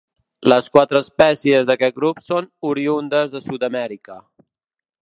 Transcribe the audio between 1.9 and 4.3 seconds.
grup són oriündes de Sud-amèrica.